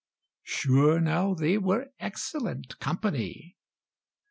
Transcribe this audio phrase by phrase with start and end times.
[0.41, 3.55] Sure now they were excellent company!